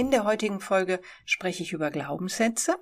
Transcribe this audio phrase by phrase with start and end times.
[0.00, 2.78] In der heutigen Folge spreche ich über Glaubenssätze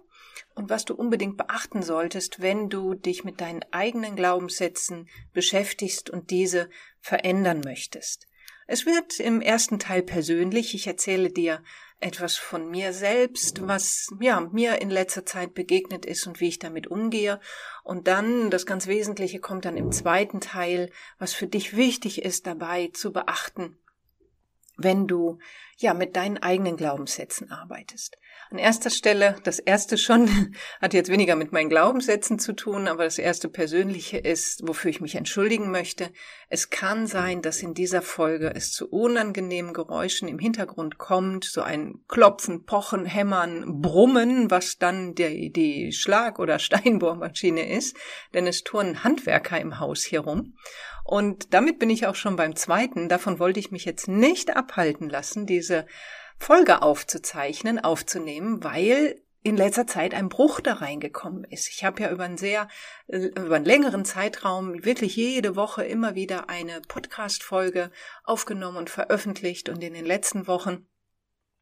[0.54, 6.30] und was du unbedingt beachten solltest, wenn du dich mit deinen eigenen Glaubenssätzen beschäftigst und
[6.30, 6.70] diese
[7.00, 8.28] verändern möchtest.
[8.68, 10.76] Es wird im ersten Teil persönlich.
[10.76, 11.64] Ich erzähle dir
[11.98, 16.60] etwas von mir selbst, was ja mir in letzter Zeit begegnet ist und wie ich
[16.60, 17.40] damit umgehe.
[17.82, 22.46] Und dann das ganz Wesentliche kommt dann im zweiten Teil, was für dich wichtig ist
[22.46, 23.76] dabei zu beachten,
[24.76, 25.40] wenn du
[25.80, 28.18] ja mit deinen eigenen Glaubenssätzen arbeitest.
[28.50, 33.04] An erster Stelle, das erste schon, hat jetzt weniger mit meinen Glaubenssätzen zu tun, aber
[33.04, 36.10] das erste persönliche ist, wofür ich mich entschuldigen möchte.
[36.48, 41.60] Es kann sein, dass in dieser Folge es zu unangenehmen Geräuschen im Hintergrund kommt, so
[41.60, 47.96] ein Klopfen, Pochen, Hämmern, Brummen, was dann die, die Schlag- oder Steinbohrmaschine ist,
[48.34, 50.54] denn es turnen Handwerker im Haus hier rum.
[51.04, 53.08] Und damit bin ich auch schon beim zweiten.
[53.08, 55.67] Davon wollte ich mich jetzt nicht abhalten lassen, diese
[56.38, 61.68] Folge aufzuzeichnen, aufzunehmen, weil in letzter Zeit ein Bruch da reingekommen ist.
[61.68, 62.68] Ich habe ja über einen sehr,
[63.06, 67.90] äh, über einen längeren Zeitraum wirklich jede Woche immer wieder eine Podcast-Folge
[68.24, 70.86] aufgenommen und veröffentlicht und in den letzten Wochen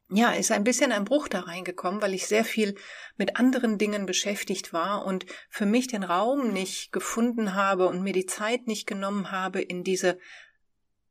[0.09, 2.77] ja, ist ein bisschen ein Bruch da reingekommen, weil ich sehr viel
[3.17, 8.13] mit anderen Dingen beschäftigt war und für mich den Raum nicht gefunden habe und mir
[8.13, 10.19] die Zeit nicht genommen habe, in diese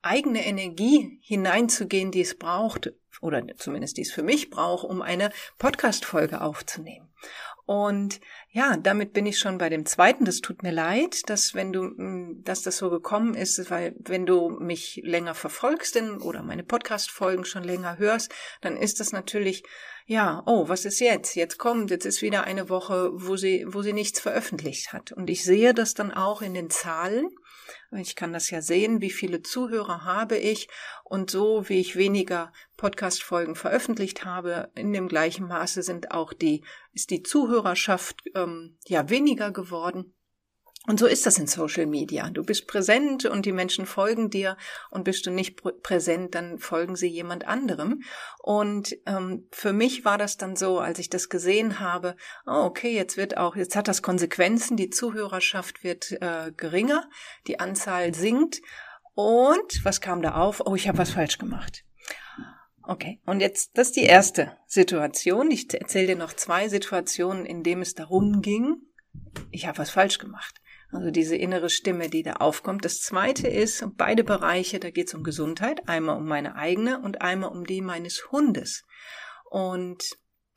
[0.05, 5.31] eigene Energie hineinzugehen, die es braucht, oder zumindest die es für mich braucht, um eine
[5.57, 7.09] Podcast-Folge aufzunehmen.
[7.65, 10.23] Und ja, damit bin ich schon bei dem zweiten.
[10.23, 14.27] Das tut mir leid, dass wenn du, mm, dass das so gekommen ist, weil wenn
[14.27, 18.31] du mich länger verfolgst denn, oder meine Podcast-Folgen schon länger hörst,
[18.61, 19.63] dann ist das natürlich,
[20.05, 21.35] ja, oh, was ist jetzt?
[21.35, 25.11] Jetzt kommt, jetzt ist wieder eine Woche, wo sie, wo sie nichts veröffentlicht hat.
[25.11, 27.31] Und ich sehe das dann auch in den Zahlen.
[27.91, 30.67] Ich kann das ja sehen, wie viele Zuhörer habe ich
[31.03, 36.63] und so wie ich weniger Podcast-Folgen veröffentlicht habe, in dem gleichen Maße sind auch die,
[36.93, 40.13] ist die Zuhörerschaft ähm, ja weniger geworden.
[40.87, 42.29] Und so ist das in Social Media.
[42.29, 44.55] Du bist präsent und die Menschen folgen dir
[44.91, 48.03] und bist du nicht präsent, dann folgen sie jemand anderem.
[48.39, 52.93] Und ähm, für mich war das dann so, als ich das gesehen habe, oh, okay,
[52.93, 57.09] jetzt wird auch, jetzt hat das Konsequenzen, die Zuhörerschaft wird äh, geringer,
[57.47, 58.61] die Anzahl sinkt.
[59.15, 60.61] Und was kam da auf?
[60.65, 61.83] Oh, ich habe was falsch gemacht.
[62.87, 65.49] Okay, und jetzt, das ist die erste Situation.
[65.49, 68.75] Ich erzähle dir noch zwei Situationen, in denen es darum ging,
[69.51, 70.61] ich habe was falsch gemacht.
[70.91, 72.85] Also diese innere Stimme, die da aufkommt.
[72.85, 77.21] Das zweite ist, beide Bereiche, da geht es um Gesundheit, einmal um meine eigene und
[77.21, 78.85] einmal um die meines Hundes.
[79.49, 80.03] Und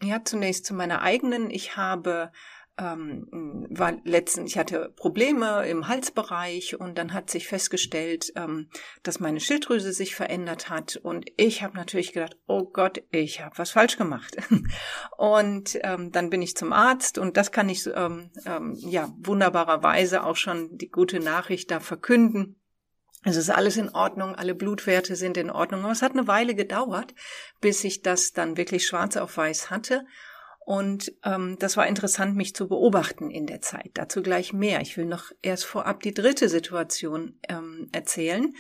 [0.02, 1.50] ja, zunächst zu meiner eigenen.
[1.50, 2.30] Ich habe
[2.78, 8.68] ähm, war letztens, ich hatte Probleme im Halsbereich und dann hat sich festgestellt, ähm,
[9.02, 13.58] dass meine Schilddrüse sich verändert hat und ich habe natürlich gedacht, oh Gott, ich habe
[13.58, 14.36] was falsch gemacht.
[15.16, 20.24] und ähm, dann bin ich zum Arzt und das kann ich ähm, ähm, ja wunderbarerweise
[20.24, 22.56] auch schon die gute Nachricht da verkünden.
[23.24, 25.82] Es ist alles in Ordnung, alle Blutwerte sind in Ordnung.
[25.82, 27.14] Aber es hat eine Weile gedauert,
[27.60, 30.06] bis ich das dann wirklich schwarz auf weiß hatte.
[30.68, 33.92] Und ähm, das war interessant, mich zu beobachten in der Zeit.
[33.94, 34.82] Dazu gleich mehr.
[34.82, 38.52] Ich will noch erst vorab die dritte Situation ähm, erzählen,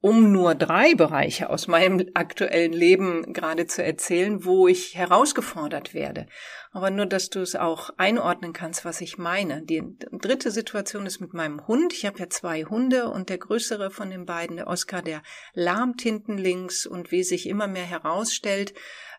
[0.00, 6.28] um nur drei Bereiche aus meinem aktuellen Leben gerade zu erzählen, wo ich herausgefordert werde.
[6.70, 9.60] Aber nur, dass du es auch einordnen kannst, was ich meine.
[9.62, 11.92] Die dritte Situation ist mit meinem Hund.
[11.92, 15.22] Ich habe ja zwei Hunde und der größere von den beiden, der Oscar, der
[15.52, 18.72] lahmt hinten links und wie sich immer mehr herausstellt,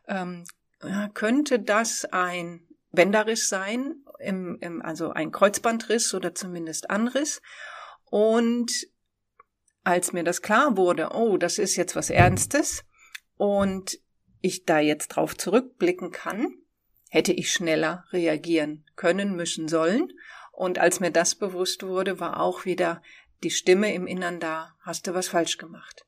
[0.08, 0.44] ähm,
[1.14, 7.42] könnte das ein Bänderriss sein, im, im, also ein Kreuzbandriss oder zumindest Anriss.
[8.06, 8.88] Und
[9.84, 12.84] als mir das klar wurde, oh, das ist jetzt was Ernstes
[13.38, 14.00] und
[14.42, 16.56] ich da jetzt drauf zurückblicken kann,
[17.10, 20.12] hätte ich schneller reagieren können, müssen, sollen.
[20.52, 23.02] Und als mir das bewusst wurde, war auch wieder
[23.44, 26.06] die Stimme im Innern da, hast du was falsch gemacht.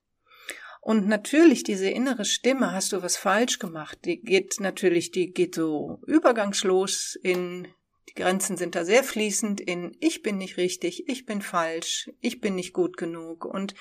[0.84, 5.54] Und natürlich diese innere Stimme, hast du was falsch gemacht, die geht natürlich, die geht
[5.54, 7.68] so übergangslos in,
[8.10, 12.42] die Grenzen sind da sehr fließend in, ich bin nicht richtig, ich bin falsch, ich
[12.42, 13.46] bin nicht gut genug.
[13.46, 13.76] Und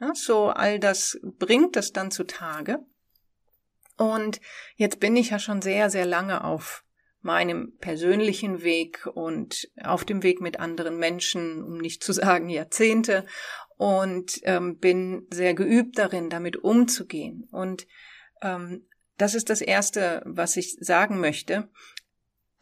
[0.00, 2.80] ja, so all das bringt das dann zutage.
[3.96, 4.40] Und
[4.74, 6.82] jetzt bin ich ja schon sehr, sehr lange auf
[7.20, 13.24] meinem persönlichen Weg und auf dem Weg mit anderen Menschen, um nicht zu sagen Jahrzehnte
[13.82, 17.48] und ähm, bin sehr geübt darin, damit umzugehen.
[17.50, 17.88] Und
[18.40, 18.86] ähm,
[19.18, 21.68] das ist das Erste, was ich sagen möchte.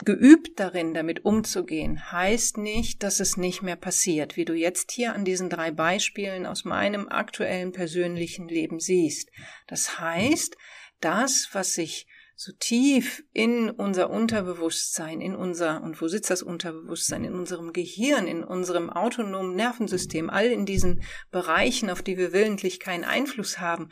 [0.02, 5.14] Geübt darin, damit umzugehen, heißt nicht, dass es nicht mehr passiert, wie du jetzt hier
[5.14, 9.28] an diesen drei Beispielen aus meinem aktuellen persönlichen Leben siehst.
[9.66, 10.56] Das heißt,
[11.00, 12.06] das, was sich
[12.42, 17.22] so tief in unser Unterbewusstsein, in unser, und wo sitzt das Unterbewusstsein?
[17.25, 22.81] In unserem Gehirn, in unserem autonomen Nervensystem, all in diesen Bereichen, auf die wir willentlich
[22.81, 23.90] keinen Einfluss haben,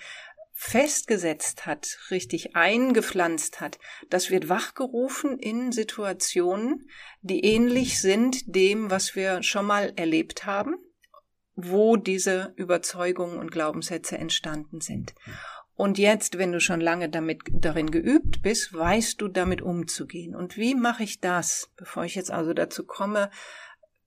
[0.54, 3.78] festgesetzt hat, richtig eingepflanzt hat,
[4.08, 6.88] das wird wachgerufen in Situationen,
[7.20, 10.76] die ähnlich sind dem, was wir schon mal erlebt haben,
[11.54, 15.14] wo diese Überzeugungen und Glaubenssätze entstanden sind.
[15.78, 20.34] Und jetzt, wenn du schon lange damit darin geübt bist, weißt du damit umzugehen.
[20.34, 23.30] Und wie mache ich das, bevor ich jetzt also dazu komme,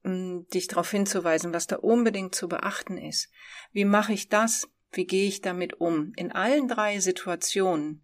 [0.03, 3.31] dich darauf hinzuweisen, was da unbedingt zu beachten ist?
[3.71, 4.67] Wie mache ich das?
[4.91, 6.11] Wie gehe ich damit um?
[6.17, 8.03] In allen drei Situationen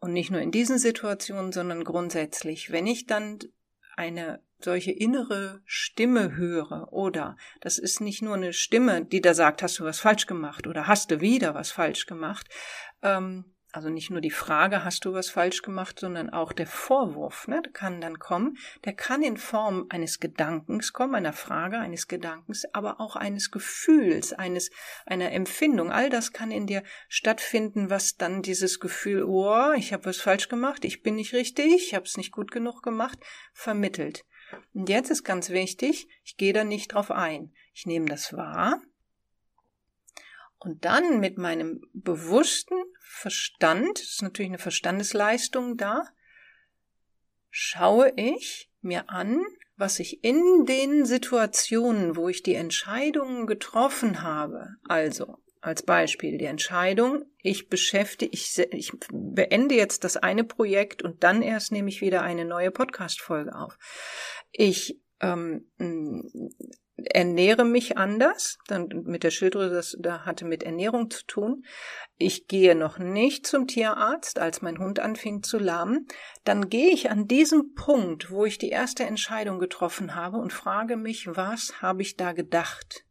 [0.00, 3.40] und nicht nur in diesen Situationen, sondern grundsätzlich, wenn ich dann
[3.94, 9.62] eine solche innere Stimme höre oder das ist nicht nur eine Stimme, die da sagt,
[9.62, 12.48] hast du was falsch gemacht oder hast du wieder was falsch gemacht,
[13.02, 17.48] ähm, also nicht nur die Frage, hast du was falsch gemacht, sondern auch der Vorwurf,
[17.48, 22.06] ne, der kann dann kommen, der kann in Form eines Gedankens kommen, einer Frage, eines
[22.06, 24.70] Gedankens, aber auch eines Gefühls, eines,
[25.06, 25.90] einer Empfindung.
[25.90, 30.50] All das kann in dir stattfinden, was dann dieses Gefühl, oh, ich habe was falsch
[30.50, 33.18] gemacht, ich bin nicht richtig, ich habe es nicht gut genug gemacht,
[33.54, 34.22] vermittelt.
[34.74, 37.52] Und jetzt ist ganz wichtig, ich gehe da nicht drauf ein.
[37.74, 38.80] Ich nehme das wahr,
[40.64, 46.04] und dann mit meinem bewussten Verstand, das ist natürlich eine Verstandesleistung da,
[47.50, 49.42] schaue ich mir an,
[49.76, 56.44] was ich in den Situationen, wo ich die Entscheidungen getroffen habe, also als Beispiel die
[56.44, 62.00] Entscheidung, ich beschäftige, ich, ich beende jetzt das eine Projekt und dann erst nehme ich
[62.00, 63.76] wieder eine neue Podcast-Folge auf.
[64.52, 65.66] Ich ähm,
[66.96, 71.64] ernähre mich anders, dann mit der Schilddrüse, das da hatte mit Ernährung zu tun.
[72.16, 76.06] Ich gehe noch nicht zum Tierarzt, als mein Hund anfing zu lahmen.
[76.44, 80.96] Dann gehe ich an diesem Punkt, wo ich die erste Entscheidung getroffen habe und frage
[80.96, 83.04] mich, was habe ich da gedacht?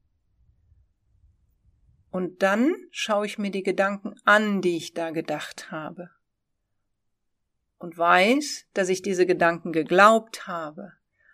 [2.12, 6.10] Und dann schaue ich mir die Gedanken an, die ich da gedacht habe.
[7.78, 10.94] Und weiß, dass ich diese Gedanken geglaubt habe.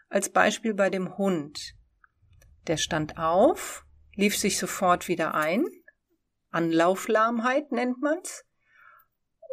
[0.09, 1.75] Als Beispiel bei dem Hund.
[2.67, 5.65] Der stand auf, lief sich sofort wieder ein.
[6.49, 8.45] Anlauflahmheit nennt man's.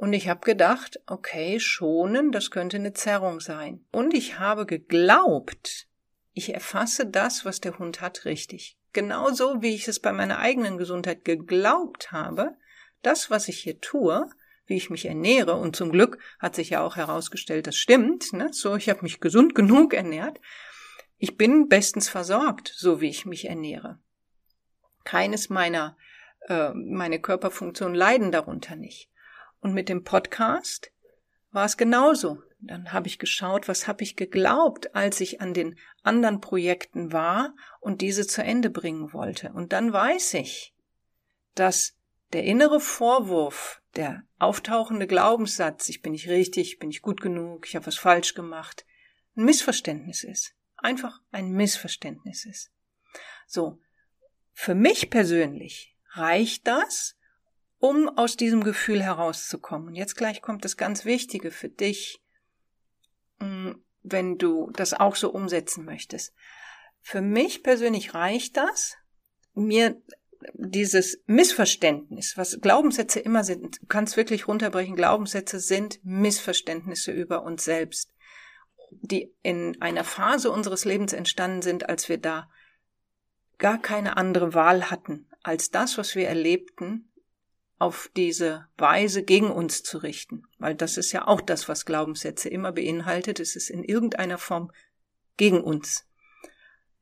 [0.01, 3.85] Und ich habe gedacht, okay, schonen, das könnte eine Zerrung sein.
[3.93, 5.89] Und ich habe geglaubt,
[6.33, 8.79] ich erfasse das, was der Hund hat, richtig.
[8.93, 12.57] Genauso wie ich es bei meiner eigenen Gesundheit geglaubt habe,
[13.03, 14.29] das, was ich hier tue,
[14.67, 18.49] wie ich mich ernähre, und zum Glück hat sich ja auch herausgestellt, das stimmt, ne?
[18.53, 20.41] so ich habe mich gesund genug ernährt,
[21.17, 23.99] ich bin bestens versorgt, so wie ich mich ernähre.
[25.05, 25.97] Keines meiner
[26.49, 29.11] äh, meine Körperfunktionen leiden darunter nicht.
[29.61, 30.93] Und mit dem Podcast
[31.51, 32.43] war es genauso.
[32.61, 37.55] Dann habe ich geschaut, was habe ich geglaubt, als ich an den anderen Projekten war
[37.81, 39.53] und diese zu Ende bringen wollte.
[39.53, 40.75] Und dann weiß ich,
[41.55, 41.97] dass
[42.33, 47.67] der innere Vorwurf, der auftauchende Glaubenssatz, ich bin nicht richtig, ich bin nicht gut genug,
[47.67, 48.85] ich habe was falsch gemacht,
[49.37, 50.55] ein Missverständnis ist
[50.85, 52.71] einfach ein Missverständnis ist.
[53.47, 53.81] So,
[54.53, 57.17] für mich persönlich reicht das,
[57.79, 59.89] um aus diesem Gefühl herauszukommen.
[59.89, 62.23] Und jetzt gleich kommt das ganz Wichtige für dich,
[63.39, 63.73] mm,
[64.03, 66.35] wenn du das auch so umsetzen möchtest.
[67.01, 68.97] Für mich persönlich reicht das,
[69.55, 70.01] mir
[70.53, 77.65] dieses Missverständnis, was Glaubenssätze immer sind, du kannst wirklich runterbrechen, Glaubenssätze sind Missverständnisse über uns
[77.65, 78.15] selbst
[79.01, 82.49] die in einer Phase unseres Lebens entstanden sind, als wir da
[83.59, 87.11] gar keine andere Wahl hatten, als das, was wir erlebten,
[87.79, 90.45] auf diese Weise gegen uns zu richten.
[90.59, 93.41] Weil das ist ja auch das, was Glaubenssätze immer beinhaltet.
[93.41, 94.71] Es ist in irgendeiner Form
[95.37, 96.07] gegen uns.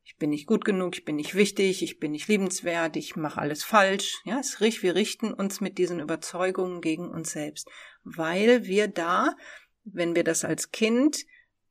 [0.05, 3.41] Ich bin nicht gut genug, ich bin nicht wichtig, ich bin nicht liebenswert, ich mache
[3.41, 4.21] alles falsch.
[4.25, 7.69] Ja, es riecht, wir richten uns mit diesen Überzeugungen gegen uns selbst,
[8.03, 9.37] weil wir da,
[9.85, 11.25] wenn wir das als Kind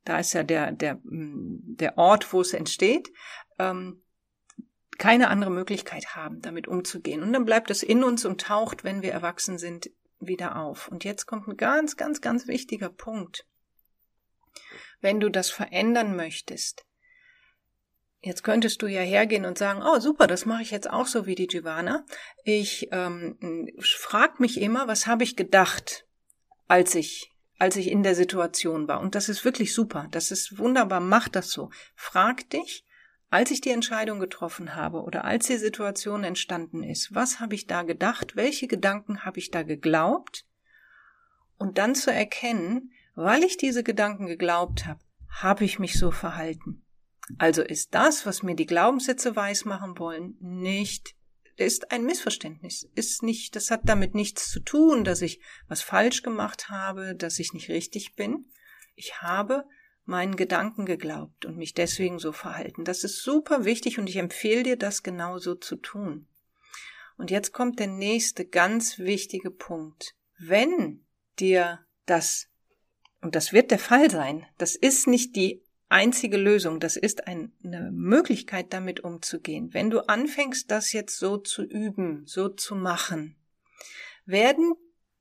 [0.04, 3.12] da ist ja der, der, mm, der Ort, wo es entsteht,
[3.58, 4.02] ähm,
[4.98, 7.22] keine andere Möglichkeit haben, damit umzugehen.
[7.22, 10.88] Und dann bleibt es in uns und taucht, wenn wir erwachsen sind, wieder auf.
[10.88, 13.46] Und jetzt kommt ein ganz, ganz, ganz wichtiger Punkt.
[15.00, 16.84] Wenn du das verändern möchtest,
[18.22, 21.26] Jetzt könntest du ja hergehen und sagen, oh super, das mache ich jetzt auch so
[21.26, 22.04] wie die Giovanna.
[22.44, 26.06] Ich ähm, frag mich immer, was habe ich gedacht,
[26.68, 29.00] als ich als ich in der Situation war.
[29.00, 30.08] Und das ist wirklich super.
[30.10, 30.98] Das ist wunderbar.
[30.98, 31.70] Mach das so.
[31.94, 32.84] Frag dich,
[33.30, 37.68] als ich die Entscheidung getroffen habe oder als die Situation entstanden ist, was habe ich
[37.68, 38.34] da gedacht?
[38.34, 40.44] Welche Gedanken habe ich da geglaubt?
[41.56, 44.98] Und dann zu erkennen, weil ich diese Gedanken geglaubt habe,
[45.28, 46.84] habe ich mich so verhalten.
[47.38, 51.14] Also ist das, was mir die Glaubenssätze weismachen wollen, nicht
[51.56, 52.88] ist ein Missverständnis.
[52.94, 57.38] Ist nicht, das hat damit nichts zu tun, dass ich was falsch gemacht habe, dass
[57.38, 58.46] ich nicht richtig bin.
[58.94, 59.64] Ich habe
[60.04, 62.84] meinen Gedanken geglaubt und mich deswegen so verhalten.
[62.84, 66.26] Das ist super wichtig und ich empfehle dir, das genauso zu tun.
[67.16, 70.14] Und jetzt kommt der nächste ganz wichtige Punkt.
[70.38, 71.04] Wenn
[71.38, 72.48] dir das,
[73.20, 75.62] und das wird der Fall sein, das ist nicht die
[75.92, 77.50] einzige Lösung, das ist eine
[77.92, 79.72] Möglichkeit, damit umzugehen.
[79.72, 83.36] Wenn du anfängst, das jetzt so zu üben, so zu machen,
[84.24, 84.74] werden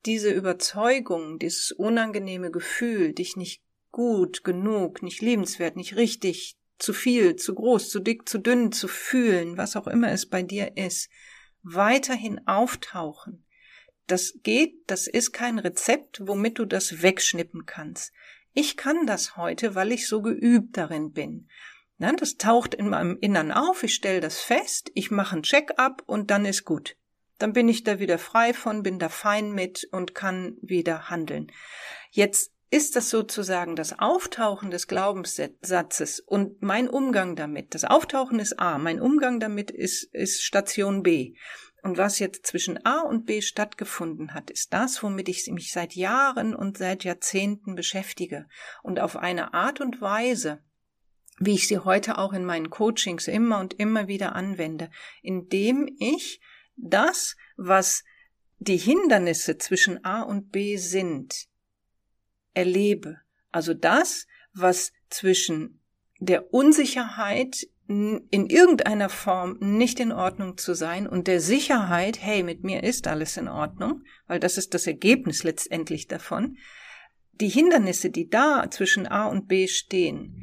[0.05, 3.61] diese Überzeugung, dieses unangenehme Gefühl, dich nicht
[3.91, 8.87] gut genug, nicht liebenswert, nicht richtig, zu viel, zu groß, zu dick, zu dünn zu
[8.87, 11.09] fühlen, was auch immer es bei dir ist,
[11.61, 13.45] weiterhin auftauchen.
[14.07, 18.11] Das geht, das ist kein Rezept, womit du das wegschnippen kannst.
[18.53, 21.47] Ich kann das heute, weil ich so geübt darin bin.
[21.97, 26.31] Das taucht in meinem Innern auf, ich stelle das fest, ich mache ein Check-up und
[26.31, 26.97] dann ist gut.
[27.37, 31.51] Dann bin ich da wieder frei von, bin da fein mit und kann wieder handeln.
[32.09, 37.75] Jetzt ist das sozusagen das Auftauchen des Glaubenssatzes und mein Umgang damit.
[37.75, 41.35] Das Auftauchen ist A, mein Umgang damit ist, ist Station B.
[41.81, 45.95] Und was jetzt zwischen A und B stattgefunden hat, ist das, womit ich mich seit
[45.95, 48.47] Jahren und seit Jahrzehnten beschäftige.
[48.83, 50.63] Und auf eine Art und Weise,
[51.39, 54.91] wie ich sie heute auch in meinen Coachings immer und immer wieder anwende,
[55.23, 56.39] indem ich
[56.75, 58.03] das, was
[58.59, 61.47] die Hindernisse zwischen A und B sind,
[62.53, 63.19] erlebe.
[63.51, 65.81] Also das, was zwischen
[66.19, 72.63] der Unsicherheit in irgendeiner Form nicht in Ordnung zu sein und der Sicherheit, hey, mit
[72.63, 76.57] mir ist alles in Ordnung, weil das ist das Ergebnis letztendlich davon,
[77.33, 80.35] die Hindernisse, die da zwischen A und B stehen,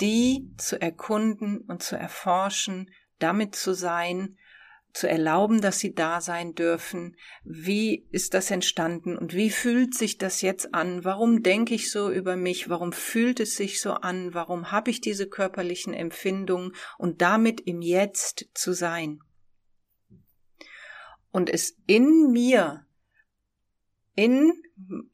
[0.00, 4.38] die zu erkunden und zu erforschen, damit zu sein,
[4.96, 7.16] zu erlauben, dass sie da sein dürfen.
[7.44, 11.04] Wie ist das entstanden und wie fühlt sich das jetzt an?
[11.04, 12.70] Warum denke ich so über mich?
[12.70, 14.32] Warum fühlt es sich so an?
[14.32, 19.20] Warum habe ich diese körperlichen Empfindungen und damit im Jetzt zu sein?
[21.30, 22.86] Und es in mir,
[24.14, 24.50] in,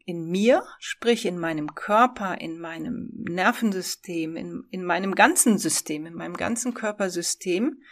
[0.07, 6.15] in mir, sprich in meinem Körper, in meinem Nervensystem, in, in meinem ganzen System, in
[6.15, 7.83] meinem ganzen Körpersystem,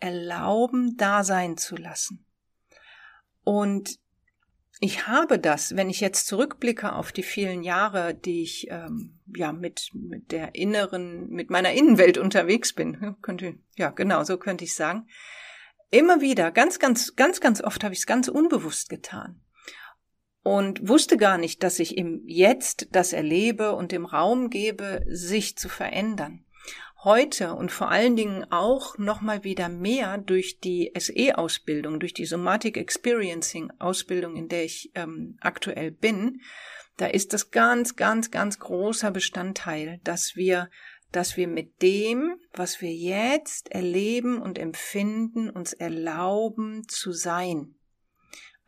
[0.00, 2.26] erlauben, da sein zu lassen.
[3.44, 3.98] Und
[4.80, 9.52] ich habe das, wenn ich jetzt zurückblicke auf die vielen Jahre, die ich ähm, ja
[9.52, 14.74] mit mit der inneren, mit meiner Innenwelt unterwegs bin, könnte ja genau so könnte ich
[14.74, 15.06] sagen,
[15.90, 19.42] immer wieder, ganz ganz ganz ganz oft habe ich es ganz unbewusst getan
[20.42, 25.58] und wusste gar nicht, dass ich im Jetzt das erlebe und dem Raum gebe, sich
[25.58, 26.46] zu verändern
[27.02, 32.76] heute und vor allen Dingen auch nochmal wieder mehr durch die SE-Ausbildung, durch die Somatic
[32.76, 36.40] Experiencing-Ausbildung, in der ich ähm, aktuell bin,
[36.96, 40.68] da ist das ganz, ganz, ganz großer Bestandteil, dass wir,
[41.12, 47.74] dass wir mit dem, was wir jetzt erleben und empfinden, uns erlauben zu sein.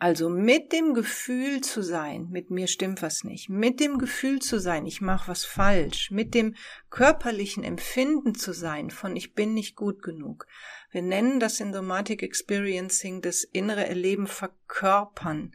[0.03, 4.59] Also mit dem Gefühl zu sein, mit mir stimmt was nicht, mit dem Gefühl zu
[4.59, 6.57] sein, ich mache was falsch, mit dem
[6.91, 10.49] körperlichen Empfinden zu sein von ich bin nicht gut genug.
[10.91, 15.55] Wir nennen das in Somatic Experiencing das innere Erleben verkörpern,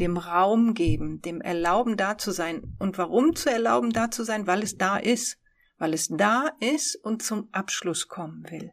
[0.00, 2.74] dem Raum geben, dem Erlauben da zu sein.
[2.78, 4.46] Und warum zu erlauben da zu sein?
[4.46, 5.38] Weil es da ist,
[5.76, 8.72] weil es da ist und zum Abschluss kommen will.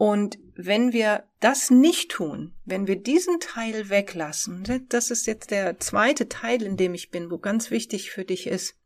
[0.00, 5.78] Und wenn wir das nicht tun, wenn wir diesen Teil weglassen, das ist jetzt der
[5.78, 8.76] zweite Teil, in dem ich bin, wo ganz wichtig für dich ist,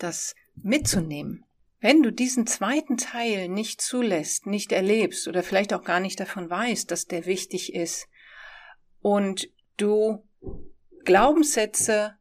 [0.00, 1.44] das mitzunehmen.
[1.78, 6.50] Wenn du diesen zweiten Teil nicht zulässt, nicht erlebst oder vielleicht auch gar nicht davon
[6.50, 8.08] weißt, dass der wichtig ist
[9.02, 10.26] und du
[11.04, 12.16] Glaubenssätze,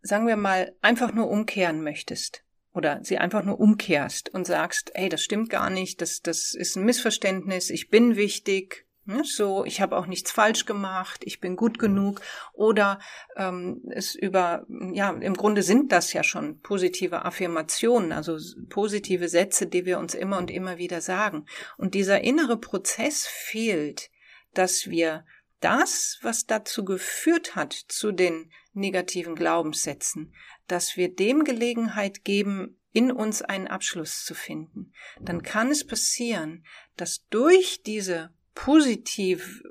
[0.00, 2.42] sagen wir mal, einfach nur umkehren möchtest,
[2.74, 6.76] oder sie einfach nur umkehrst und sagst, ey, das stimmt gar nicht, das, das ist
[6.76, 11.56] ein Missverständnis, ich bin wichtig, ne, so, ich habe auch nichts falsch gemacht, ich bin
[11.56, 12.20] gut genug
[12.52, 12.98] oder
[13.36, 18.38] ähm, es über, ja, im Grunde sind das ja schon positive Affirmationen, also
[18.68, 21.46] positive Sätze, die wir uns immer und immer wieder sagen.
[21.76, 24.10] Und dieser innere Prozess fehlt,
[24.54, 25.24] dass wir
[25.62, 30.34] das, was dazu geführt hat, zu den negativen Glaubenssätzen,
[30.68, 36.64] dass wir dem Gelegenheit geben, in uns einen Abschluss zu finden, dann kann es passieren,
[36.96, 39.62] dass durch diese positiv,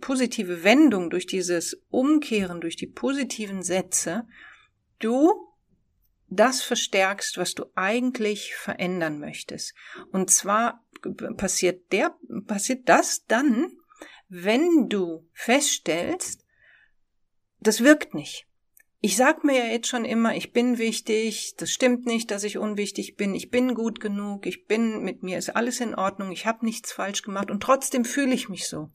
[0.00, 4.26] positive Wendung, durch dieses Umkehren, durch die positiven Sätze,
[4.98, 5.48] du
[6.28, 9.74] das verstärkst, was du eigentlich verändern möchtest.
[10.12, 10.84] Und zwar
[11.36, 12.14] passiert der,
[12.46, 13.72] passiert das dann,
[14.34, 16.46] wenn du feststellst,
[17.60, 18.46] das wirkt nicht.
[19.02, 22.56] Ich sag mir ja jetzt schon immer, ich bin wichtig, das stimmt nicht, dass ich
[22.56, 26.46] unwichtig bin, ich bin gut genug, ich bin mit mir ist alles in Ordnung, ich
[26.46, 28.90] habe nichts falsch gemacht und trotzdem fühle ich mich so.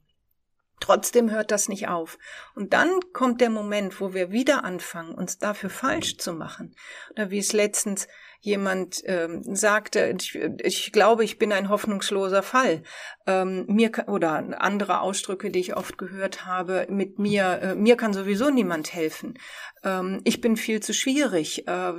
[0.80, 2.18] Trotzdem hört das nicht auf.
[2.56, 6.76] Und dann kommt der Moment, wo wir wieder anfangen, uns dafür falsch zu machen.
[7.12, 8.08] Oder wie es letztens
[8.42, 12.84] jemand ähm, sagte, ich, ich, glaube, ich bin ein hoffnungsloser Fall.
[13.26, 18.14] Ähm, mir oder andere Ausdrücke, die ich oft gehört habe, mit mir, äh, mir kann
[18.14, 19.38] sowieso niemand helfen.
[19.84, 21.68] Ähm, ich bin viel zu schwierig.
[21.68, 21.94] Äh,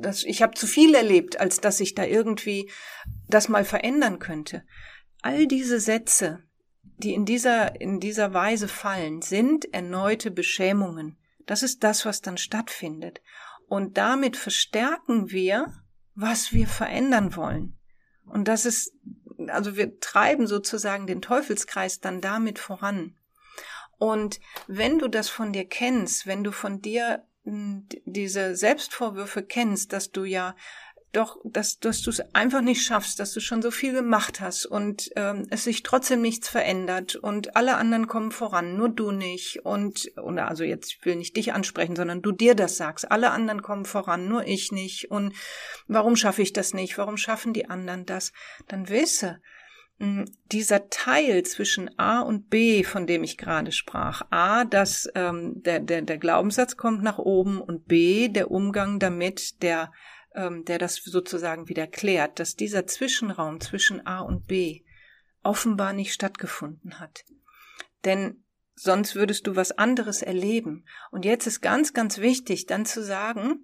[0.00, 2.70] das, ich habe zu viel erlebt, als dass ich da irgendwie
[3.28, 4.64] das mal verändern könnte.
[5.22, 6.40] All diese Sätze,
[6.98, 11.16] die in dieser, in dieser Weise fallen, sind erneute Beschämungen.
[11.46, 13.20] Das ist das, was dann stattfindet.
[13.68, 15.72] Und damit verstärken wir,
[16.14, 17.78] was wir verändern wollen.
[18.26, 18.92] Und das ist,
[19.48, 23.16] also wir treiben sozusagen den Teufelskreis dann damit voran.
[23.98, 29.92] Und wenn du das von dir kennst, wenn du von dir hm, diese Selbstvorwürfe kennst,
[29.92, 30.56] dass du ja
[31.12, 34.66] doch, dass, dass du es einfach nicht schaffst, dass du schon so viel gemacht hast
[34.66, 39.64] und ähm, es sich trotzdem nichts verändert und alle anderen kommen voran, nur du nicht
[39.64, 43.62] und oder also jetzt will nicht dich ansprechen, sondern du dir das sagst, alle anderen
[43.62, 45.34] kommen voran, nur ich nicht und
[45.86, 46.96] warum schaffe ich das nicht?
[46.96, 48.32] Warum schaffen die anderen das?
[48.68, 49.40] Dann wisse,
[49.98, 55.62] hm, dieser Teil zwischen A und B, von dem ich gerade sprach, A, dass ähm,
[55.62, 59.92] der, der, der Glaubenssatz kommt nach oben und B, der Umgang damit, der
[60.34, 64.82] ähm, der das sozusagen wieder klärt, dass dieser Zwischenraum zwischen A und B
[65.42, 67.24] offenbar nicht stattgefunden hat.
[68.04, 68.42] Denn
[68.74, 70.84] sonst würdest du was anderes erleben.
[71.10, 73.60] Und jetzt ist ganz, ganz wichtig, dann zu sagen,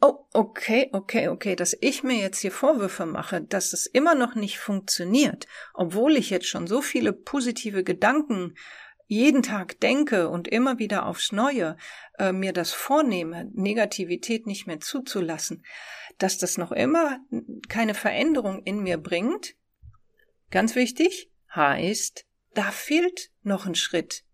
[0.00, 4.34] oh, okay, okay, okay, dass ich mir jetzt hier Vorwürfe mache, dass es immer noch
[4.34, 8.54] nicht funktioniert, obwohl ich jetzt schon so viele positive Gedanken
[9.06, 11.76] jeden Tag denke und immer wieder aufs Neue
[12.18, 15.64] äh, mir das vornehme, Negativität nicht mehr zuzulassen,
[16.18, 17.18] dass das noch immer
[17.68, 19.54] keine Veränderung in mir bringt,
[20.50, 24.24] ganz wichtig, heißt, da fehlt noch ein Schritt.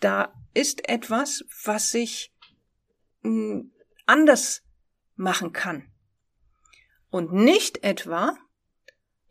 [0.00, 2.32] Da ist etwas, was ich
[3.22, 3.72] hm,
[4.06, 4.62] anders
[5.16, 5.90] machen kann.
[7.10, 8.36] Und nicht etwa,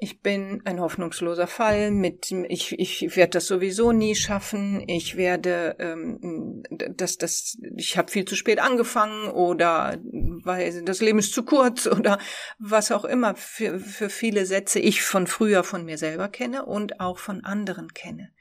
[0.04, 4.84] ich bin ein hoffnungsloser Fall mit ich ich werde das sowieso nie schaffen.
[4.88, 9.98] Ich werde ähm, das das ich habe viel zu spät angefangen oder
[10.44, 12.20] weil das Leben ist zu kurz oder
[12.60, 17.00] was auch immer für für viele Sätze ich von früher von mir selber kenne und
[17.00, 18.32] auch von anderen kenne.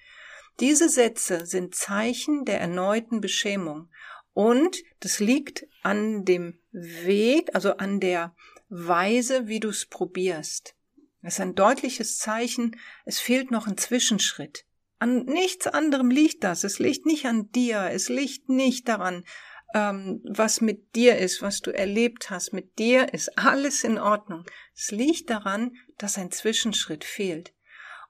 [0.58, 3.88] Diese Sätze sind Zeichen der erneuten Beschämung
[4.34, 8.34] und das liegt an dem Weg also an der
[8.68, 10.74] Weise wie du es probierst
[11.22, 14.64] das ist ein deutliches Zeichen, es fehlt noch ein Zwischenschritt.
[14.98, 16.62] An nichts anderem liegt das.
[16.64, 19.24] Es liegt nicht an dir, es liegt nicht daran,
[19.74, 22.52] ähm, was mit dir ist, was du erlebt hast.
[22.52, 24.44] Mit dir ist alles in Ordnung.
[24.74, 27.52] Es liegt daran, dass ein Zwischenschritt fehlt.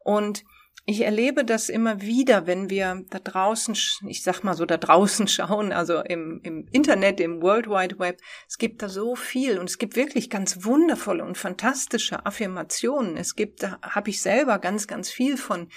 [0.01, 0.44] Und
[0.84, 3.76] ich erlebe das immer wieder, wenn wir da draußen,
[4.08, 8.20] ich sag mal so da draußen schauen, also im, im Internet, im World Wide Web.
[8.48, 13.16] Es gibt da so viel und es gibt wirklich ganz wundervolle und fantastische Affirmationen.
[13.16, 15.68] Es gibt, da habe ich selber ganz, ganz viel von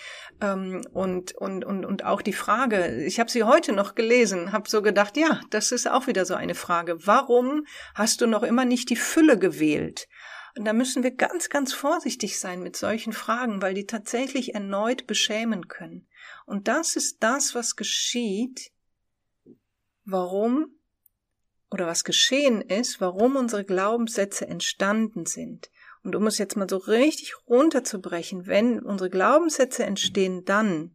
[0.41, 3.03] ähm, und und und und auch die Frage.
[3.05, 6.33] Ich habe sie heute noch gelesen, habe so gedacht, ja, das ist auch wieder so
[6.33, 7.05] eine Frage.
[7.05, 10.07] Warum hast du noch immer nicht die Fülle gewählt?
[10.57, 15.05] Und da müssen wir ganz, ganz vorsichtig sein mit solchen Fragen, weil die tatsächlich erneut
[15.05, 16.07] beschämen können.
[16.45, 18.71] Und das ist das, was geschieht,
[20.05, 20.69] warum
[21.71, 25.71] oder was geschehen ist, warum unsere Glaubenssätze entstanden sind.
[26.03, 30.94] Und um es jetzt mal so richtig runterzubrechen, wenn unsere Glaubenssätze entstehen dann,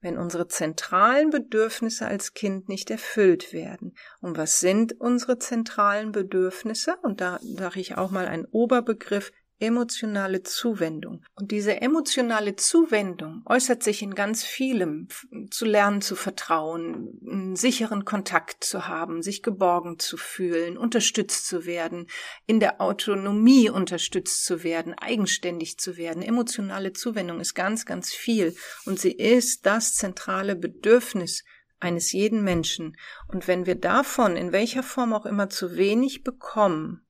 [0.00, 3.94] wenn unsere zentralen Bedürfnisse als Kind nicht erfüllt werden.
[4.20, 6.96] Und was sind unsere zentralen Bedürfnisse?
[7.02, 11.22] Und da sage ich auch mal einen Oberbegriff, emotionale Zuwendung.
[11.34, 15.08] Und diese emotionale Zuwendung äußert sich in ganz vielem,
[15.50, 21.66] zu lernen zu vertrauen, einen sicheren Kontakt zu haben, sich geborgen zu fühlen, unterstützt zu
[21.66, 22.06] werden,
[22.46, 26.22] in der Autonomie unterstützt zu werden, eigenständig zu werden.
[26.22, 28.54] Emotionale Zuwendung ist ganz, ganz viel
[28.86, 31.44] und sie ist das zentrale Bedürfnis
[31.80, 32.96] eines jeden Menschen.
[33.28, 37.06] Und wenn wir davon in welcher Form auch immer zu wenig bekommen,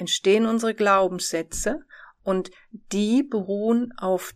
[0.00, 1.84] entstehen unsere Glaubenssätze
[2.22, 2.50] und
[2.92, 4.32] die beruhen auf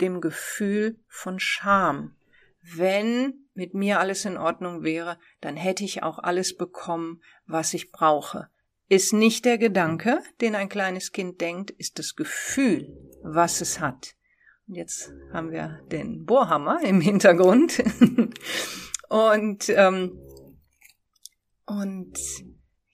[0.00, 2.14] dem Gefühl von Scham.
[2.62, 7.90] Wenn mit mir alles in Ordnung wäre, dann hätte ich auch alles bekommen, was ich
[7.90, 8.48] brauche.
[8.88, 14.14] Ist nicht der Gedanke, den ein kleines Kind denkt, ist das Gefühl, was es hat.
[14.66, 17.82] Und jetzt haben wir den Bohrhammer im Hintergrund.
[19.08, 20.18] und, ähm,
[21.66, 22.18] und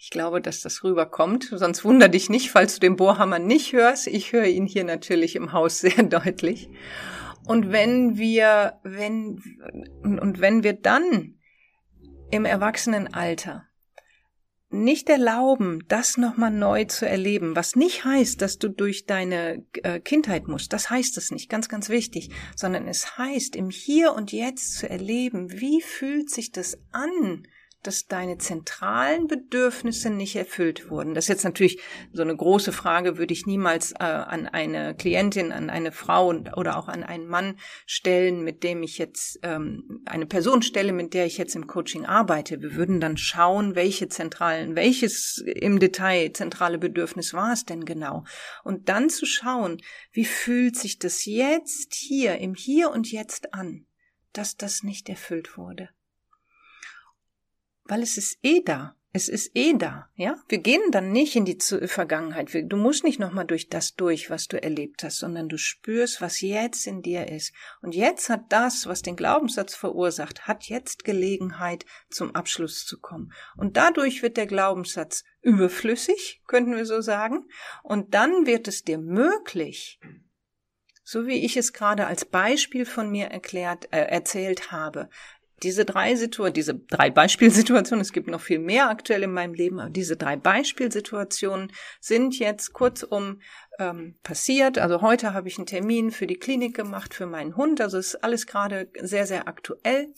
[0.04, 1.48] ich glaube, dass das rüberkommt.
[1.50, 4.06] Sonst wunder dich nicht, falls du den Bohrhammer nicht hörst.
[4.06, 6.68] Ich höre ihn hier natürlich im Haus sehr deutlich.
[7.46, 9.40] Und wenn wir, wenn,
[10.02, 11.36] und wenn wir dann
[12.30, 13.64] im Erwachsenenalter
[14.68, 20.00] nicht erlauben, das nochmal neu zu erleben, was nicht heißt, dass du durch deine äh,
[20.00, 24.32] Kindheit musst, das heißt es nicht, ganz, ganz wichtig, sondern es heißt, im Hier und
[24.32, 27.44] Jetzt zu erleben, wie fühlt sich das an,
[27.86, 31.14] dass deine zentralen Bedürfnisse nicht erfüllt wurden.
[31.14, 31.80] Das ist jetzt natürlich
[32.12, 36.78] so eine große Frage, würde ich niemals äh, an eine Klientin, an eine Frau oder
[36.78, 41.26] auch an einen Mann stellen, mit dem ich jetzt ähm, eine Person stelle, mit der
[41.26, 42.62] ich jetzt im Coaching arbeite.
[42.62, 48.24] Wir würden dann schauen, welche zentralen, welches im Detail zentrale Bedürfnis war es denn genau?
[48.64, 53.86] Und dann zu schauen, wie fühlt sich das jetzt hier, im Hier und Jetzt an,
[54.32, 55.90] dass das nicht erfüllt wurde
[57.84, 58.96] weil es ist eh da.
[59.16, 60.34] Es ist eh da, ja?
[60.48, 62.48] Wir gehen dann nicht in die Vergangenheit.
[62.52, 66.40] Du musst nicht nochmal durch das durch, was du erlebt hast, sondern du spürst, was
[66.40, 67.52] jetzt in dir ist.
[67.80, 73.32] Und jetzt hat das, was den Glaubenssatz verursacht, hat jetzt Gelegenheit, zum Abschluss zu kommen.
[73.56, 77.46] Und dadurch wird der Glaubenssatz überflüssig, könnten wir so sagen.
[77.84, 80.00] Und dann wird es dir möglich,
[81.04, 85.08] so wie ich es gerade als Beispiel von mir erklärt, äh, erzählt habe,
[85.64, 89.80] diese drei Situationen, diese drei Beispielsituationen, es gibt noch viel mehr aktuell in meinem Leben,
[89.80, 93.40] aber diese drei Beispielsituationen sind jetzt kurzum
[93.78, 94.78] ähm, passiert.
[94.78, 97.80] Also heute habe ich einen Termin für die Klinik gemacht für meinen Hund.
[97.80, 100.12] Also ist alles gerade sehr, sehr aktuell.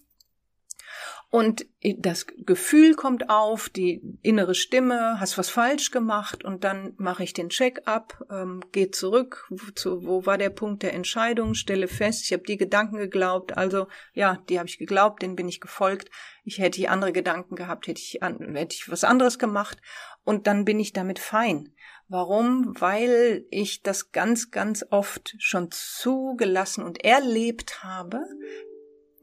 [1.28, 1.66] Und
[1.98, 7.32] das Gefühl kommt auf, die innere Stimme, hast was falsch gemacht und dann mache ich
[7.32, 12.24] den Check-up, ähm, gehe zurück, wo, zu, wo war der Punkt der Entscheidung, stelle fest,
[12.24, 16.10] ich habe die Gedanken geglaubt, also ja, die habe ich geglaubt, denen bin ich gefolgt.
[16.44, 19.78] Ich hätte ich andere Gedanken gehabt, hätte ich, an, hätte ich was anderes gemacht
[20.22, 21.74] und dann bin ich damit fein.
[22.08, 22.72] Warum?
[22.78, 28.20] Weil ich das ganz, ganz oft schon zugelassen und erlebt habe,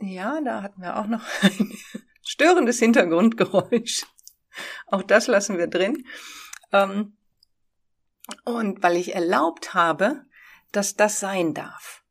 [0.08, 1.78] ja, da hatten wir auch noch ein
[2.22, 4.06] störendes Hintergrundgeräusch.
[4.88, 6.06] Auch das lassen wir drin.
[6.72, 7.18] Ähm,
[8.46, 10.26] und weil ich erlaubt habe,
[10.72, 12.03] dass das sein darf.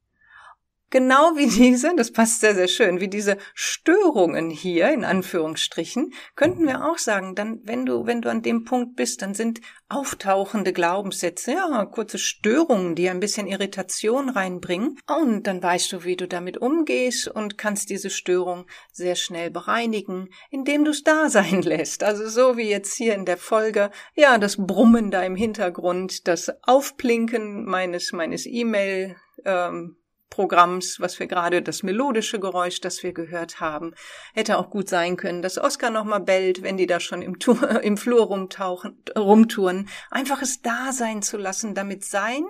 [0.93, 6.67] Genau wie diese, das passt sehr, sehr schön, wie diese Störungen hier, in Anführungsstrichen, könnten
[6.67, 10.75] wir auch sagen, dann, wenn du, wenn du an dem Punkt bist, dann sind auftauchende
[10.75, 14.99] Glaubenssätze, ja, kurze Störungen, die ein bisschen Irritation reinbringen.
[15.07, 20.29] Und dann weißt du, wie du damit umgehst und kannst diese Störung sehr schnell bereinigen,
[20.51, 22.05] indem du es da sein lässt.
[22.05, 26.53] Also so wie jetzt hier in der Folge, ja, das Brummen da im Hintergrund, das
[26.65, 29.97] Aufplinken meines, meines E-Mail, ähm,
[30.33, 33.93] Programms, was wir gerade, das melodische Geräusch, das wir gehört haben.
[34.33, 37.37] Hätte auch gut sein können, dass Oskar nochmal bellt, wenn die da schon im,
[37.83, 39.91] im Flur rumtauchen, rumtouren.
[40.11, 42.45] Einfach es da sein zu lassen, damit sein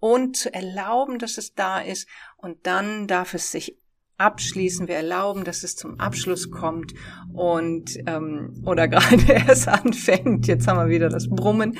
[0.00, 2.08] und zu erlauben, dass es da ist.
[2.36, 3.78] Und dann darf es sich
[4.18, 4.88] abschließen.
[4.88, 6.94] Wir erlauben, dass es zum Abschluss kommt
[7.32, 10.48] und ähm, oder gerade erst anfängt.
[10.48, 11.78] Jetzt haben wir wieder das Brummen.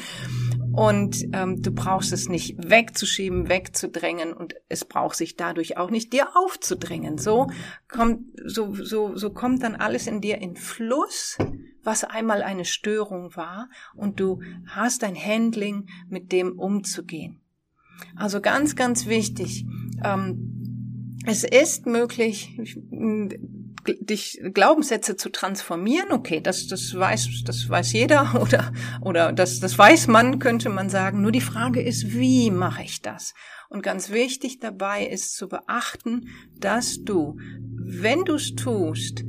[0.73, 6.13] Und ähm, du brauchst es nicht wegzuschieben, wegzudrängen und es braucht sich dadurch auch nicht
[6.13, 7.19] dir aufzudrängen.
[7.19, 7.51] So
[7.89, 11.39] kommt, so, so, so kommt dann alles in dir in Fluss,
[11.83, 17.41] was einmal eine Störung war und du hast ein Handling, mit dem umzugehen.
[18.17, 19.65] Also ganz, ganz wichtig.
[20.05, 22.59] Ähm, es ist möglich,
[23.87, 29.77] dich Glaubenssätze zu transformieren, okay, das, das weiß, das weiß jeder oder, oder das, das
[29.77, 31.23] weiß man, könnte man sagen.
[31.23, 33.35] Nur die Frage ist, wie mache ich das?
[33.69, 37.39] Und ganz wichtig dabei ist zu beachten, dass du,
[37.77, 39.23] wenn du es tust,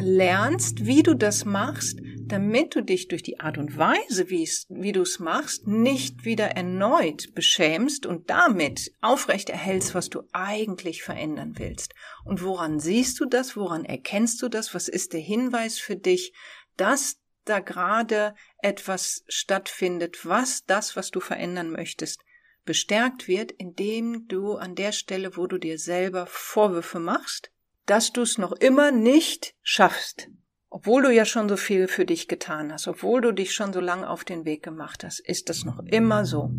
[0.00, 2.00] lernst, wie du das machst,
[2.34, 7.32] damit du dich durch die Art und Weise, wie du es machst, nicht wieder erneut
[7.32, 11.94] beschämst und damit aufrecht erhältst, was du eigentlich verändern willst.
[12.24, 13.56] Und woran siehst du das?
[13.56, 14.74] Woran erkennst du das?
[14.74, 16.32] Was ist der Hinweis für dich,
[16.76, 22.24] dass da gerade etwas stattfindet, was das, was du verändern möchtest,
[22.64, 27.52] bestärkt wird, indem du an der Stelle, wo du dir selber Vorwürfe machst,
[27.86, 30.30] dass du es noch immer nicht schaffst,
[30.74, 33.78] obwohl du ja schon so viel für dich getan hast, obwohl du dich schon so
[33.78, 36.50] lange auf den Weg gemacht hast, ist das noch immer so.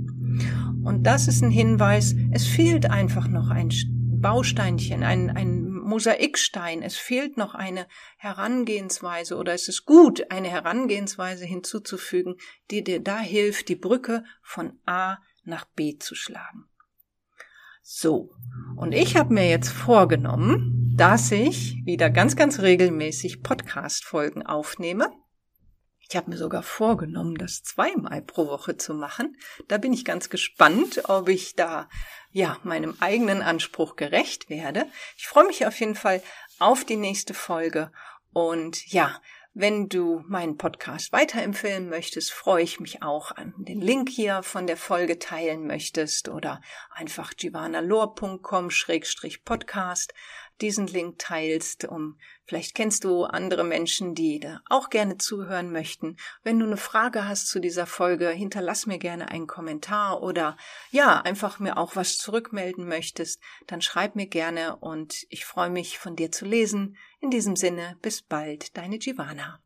[0.85, 3.73] Und das ist ein Hinweis, es fehlt einfach noch ein
[4.21, 11.43] Bausteinchen, ein, ein Mosaikstein, es fehlt noch eine Herangehensweise oder es ist gut, eine Herangehensweise
[11.43, 12.37] hinzuzufügen,
[12.71, 16.69] die dir da hilft, die Brücke von A nach B zu schlagen.
[17.83, 18.31] So,
[18.77, 25.11] und ich habe mir jetzt vorgenommen, dass ich wieder ganz, ganz regelmäßig Podcast-Folgen aufnehme.
[25.99, 29.35] Ich habe mir sogar vorgenommen, das zweimal pro Woche zu machen.
[29.67, 31.89] Da bin ich ganz gespannt, ob ich da
[32.31, 34.85] ja meinem eigenen Anspruch gerecht werde.
[35.17, 36.23] Ich freue mich auf jeden Fall
[36.59, 37.91] auf die nächste Folge
[38.31, 39.19] und ja,
[39.57, 44.67] wenn du meinen Podcast weiterempfehlen möchtest, freue ich mich auch an den Link hier von
[44.67, 46.59] der Folge teilen möchtest oder
[46.91, 50.13] einfach jivanalor.com-podcast
[50.61, 56.17] diesen Link teilst, um vielleicht kennst du andere Menschen, die da auch gerne zuhören möchten.
[56.43, 60.57] Wenn du eine Frage hast zu dieser Folge, hinterlass mir gerne einen Kommentar oder
[60.91, 65.99] ja, einfach mir auch was zurückmelden möchtest, dann schreib mir gerne und ich freue mich
[65.99, 66.97] von dir zu lesen.
[67.19, 69.64] In diesem Sinne, bis bald, deine Giovanna.